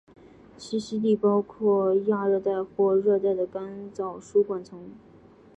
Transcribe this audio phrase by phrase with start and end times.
[0.57, 4.81] 栖息地包括亚热带或热带的干燥疏灌丛。